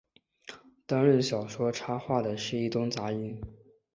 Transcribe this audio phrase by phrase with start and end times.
[0.87, 3.39] 担任小说插画的是伊东杂音。